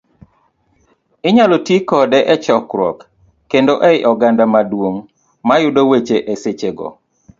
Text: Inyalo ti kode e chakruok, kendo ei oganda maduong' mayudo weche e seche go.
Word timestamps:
Inyalo 1.27 1.55
ti 1.65 1.75
kode 1.89 2.19
e 2.33 2.35
chakruok, 2.43 2.97
kendo 3.51 3.73
ei 3.89 3.99
oganda 4.11 4.43
maduong' 4.53 5.01
mayudo 5.47 5.81
weche 5.89 6.17
e 6.31 6.33
seche 6.41 6.69
go. 6.77 6.87